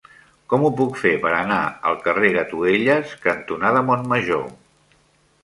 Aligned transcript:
Com 0.51 0.63
ho 0.69 0.69
puc 0.77 0.95
fer 1.01 1.11
per 1.25 1.33
anar 1.39 1.59
al 1.89 1.99
carrer 2.07 2.33
Gatuelles 2.39 3.13
cantonada 3.27 3.85
Montmajor? 3.93 4.43